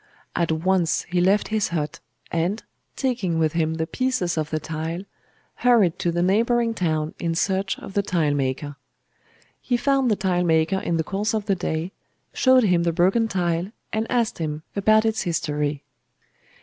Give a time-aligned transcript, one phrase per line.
[0.35, 1.99] At once he left his hut,
[2.31, 2.63] and,
[2.95, 5.03] taking with him the pieces of the tile,
[5.57, 8.77] hurried to the neighboring town in search of the tilemaker.
[9.61, 11.91] He found the tilemaker in the course of the day,
[12.33, 15.83] showed him the broken tile, and asked him about its history.